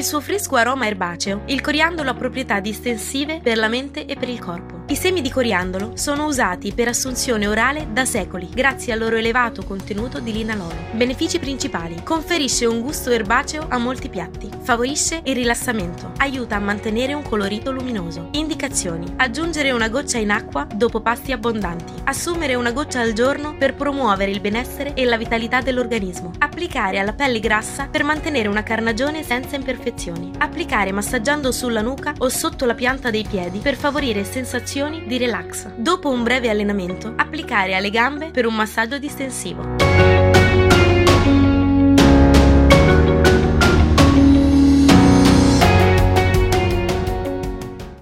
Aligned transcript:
il 0.00 0.06
suo 0.06 0.22
fresco 0.22 0.56
aroma 0.56 0.86
erbaceo, 0.86 1.42
il 1.46 1.60
coriandolo 1.60 2.08
ha 2.08 2.14
proprietà 2.14 2.58
distensive 2.58 3.40
per 3.42 3.58
la 3.58 3.68
mente 3.68 4.06
e 4.06 4.16
per 4.16 4.30
il 4.30 4.38
corpo. 4.38 4.79
I 4.90 4.96
semi 4.96 5.20
di 5.20 5.30
coriandolo 5.30 5.92
sono 5.94 6.24
usati 6.24 6.72
per 6.72 6.88
assunzione 6.88 7.46
orale 7.46 7.86
da 7.92 8.04
secoli, 8.04 8.48
grazie 8.52 8.92
al 8.92 8.98
loro 8.98 9.14
elevato 9.14 9.62
contenuto 9.62 10.18
di 10.18 10.32
linalolo. 10.32 10.74
Benefici 10.90 11.38
principali: 11.38 12.02
conferisce 12.02 12.66
un 12.66 12.80
gusto 12.80 13.10
erbaceo 13.10 13.66
a 13.68 13.78
molti 13.78 14.08
piatti, 14.08 14.48
favorisce 14.62 15.20
il 15.22 15.36
rilassamento, 15.36 16.10
aiuta 16.16 16.56
a 16.56 16.58
mantenere 16.58 17.14
un 17.14 17.22
colorito 17.22 17.70
luminoso. 17.70 18.30
Indicazioni: 18.32 19.06
aggiungere 19.18 19.70
una 19.70 19.88
goccia 19.88 20.18
in 20.18 20.32
acqua 20.32 20.66
dopo 20.74 21.00
pasti 21.00 21.30
abbondanti, 21.30 21.92
assumere 22.06 22.56
una 22.56 22.72
goccia 22.72 22.98
al 22.98 23.12
giorno 23.12 23.54
per 23.56 23.76
promuovere 23.76 24.32
il 24.32 24.40
benessere 24.40 24.94
e 24.94 25.04
la 25.04 25.16
vitalità 25.16 25.60
dell'organismo, 25.60 26.32
applicare 26.38 26.98
alla 26.98 27.12
pelle 27.12 27.38
grassa 27.38 27.86
per 27.86 28.02
mantenere 28.02 28.48
una 28.48 28.64
carnagione 28.64 29.22
senza 29.22 29.54
imperfezioni, 29.54 30.32
applicare 30.38 30.90
massaggiando 30.90 31.52
sulla 31.52 31.80
nuca 31.80 32.12
o 32.18 32.28
sotto 32.28 32.66
la 32.66 32.74
pianta 32.74 33.10
dei 33.10 33.24
piedi 33.24 33.60
per 33.60 33.76
favorire 33.76 34.24
sensazioni 34.24 34.78
di 34.88 35.18
relax. 35.18 35.66
Dopo 35.76 36.10
un 36.10 36.22
breve 36.22 36.48
allenamento, 36.48 37.12
applicare 37.16 37.74
alle 37.74 37.90
gambe 37.90 38.30
per 38.30 38.46
un 38.46 38.54
massaggio 38.54 38.98
distensivo. 38.98 40.39